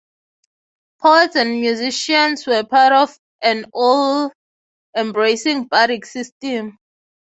[0.97, 6.79] The poets and musicians were part of an all-embracing bardic system.